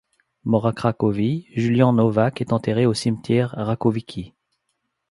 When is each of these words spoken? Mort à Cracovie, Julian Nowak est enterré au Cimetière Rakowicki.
Mort 0.45 0.65
à 0.65 0.73
Cracovie, 0.73 1.45
Julian 1.53 1.93
Nowak 1.93 2.41
est 2.41 2.53
enterré 2.53 2.87
au 2.87 2.95
Cimetière 2.95 3.51
Rakowicki. 3.55 4.33